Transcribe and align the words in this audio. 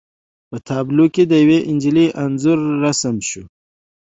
په 0.49 0.57
تابلو 0.67 1.05
کې 1.13 1.23
د 1.27 1.33
یوې 1.43 1.59
نجلۍ 1.73 2.07
انځور 2.21 2.59
رسم 2.83 3.15
شوی 3.29 3.43
و 3.45 3.51